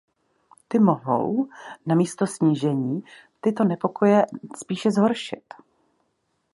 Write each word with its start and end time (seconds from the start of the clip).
Ty 0.67 0.79
mohou 0.79 1.47
namísto 1.85 2.27
snížení 2.27 3.03
tyto 3.41 3.63
nepokoje 3.63 4.25
spíše 4.57 4.91
zhoršit. 4.91 5.53